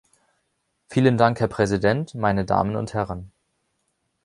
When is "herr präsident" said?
1.39-2.15